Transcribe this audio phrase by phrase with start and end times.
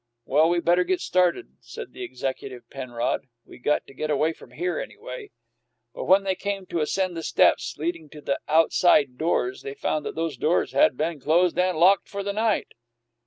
[0.25, 3.27] "Well, we better get started," said the executive Penrod.
[3.45, 5.29] "We got to get away from here, anyway."
[5.93, 10.03] But when they came to ascend the steps leading to the "outside doors," they found
[10.07, 12.69] that those doors had been closed and locked for the night.